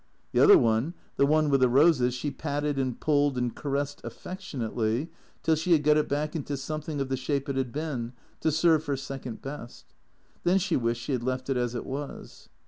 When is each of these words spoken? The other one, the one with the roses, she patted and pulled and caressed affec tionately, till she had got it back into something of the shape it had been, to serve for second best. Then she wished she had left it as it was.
The 0.31 0.39
other 0.39 0.57
one, 0.57 0.95
the 1.17 1.27
one 1.27 1.51
with 1.51 1.61
the 1.61 1.69
roses, 1.69 2.15
she 2.15 2.31
patted 2.31 2.79
and 2.79 2.99
pulled 2.99 3.37
and 3.37 3.55
caressed 3.55 4.01
affec 4.03 4.39
tionately, 4.39 5.09
till 5.43 5.53
she 5.53 5.73
had 5.73 5.83
got 5.83 5.95
it 5.95 6.09
back 6.09 6.35
into 6.35 6.57
something 6.57 6.99
of 6.99 7.07
the 7.07 7.15
shape 7.15 7.47
it 7.49 7.55
had 7.55 7.71
been, 7.71 8.13
to 8.39 8.51
serve 8.51 8.83
for 8.83 8.97
second 8.97 9.43
best. 9.43 9.93
Then 10.43 10.57
she 10.57 10.75
wished 10.75 11.03
she 11.03 11.11
had 11.11 11.21
left 11.21 11.51
it 11.51 11.55
as 11.57 11.75
it 11.75 11.85
was. 11.85 12.49